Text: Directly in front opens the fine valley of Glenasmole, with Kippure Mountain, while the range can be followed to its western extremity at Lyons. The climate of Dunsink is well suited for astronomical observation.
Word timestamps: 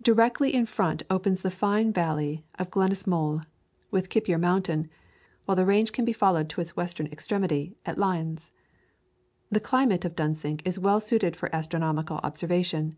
Directly 0.00 0.54
in 0.54 0.64
front 0.64 1.02
opens 1.10 1.42
the 1.42 1.50
fine 1.50 1.92
valley 1.92 2.46
of 2.58 2.70
Glenasmole, 2.70 3.44
with 3.90 4.08
Kippure 4.08 4.40
Mountain, 4.40 4.88
while 5.44 5.54
the 5.56 5.66
range 5.66 5.92
can 5.92 6.06
be 6.06 6.14
followed 6.14 6.48
to 6.48 6.62
its 6.62 6.76
western 6.78 7.06
extremity 7.08 7.76
at 7.84 7.98
Lyons. 7.98 8.52
The 9.50 9.60
climate 9.60 10.06
of 10.06 10.16
Dunsink 10.16 10.62
is 10.64 10.78
well 10.78 10.98
suited 10.98 11.36
for 11.36 11.54
astronomical 11.54 12.20
observation. 12.22 12.96